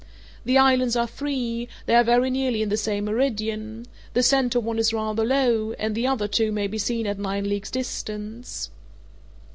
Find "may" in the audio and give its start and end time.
6.51-6.65